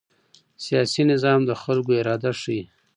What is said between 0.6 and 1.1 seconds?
سیاسي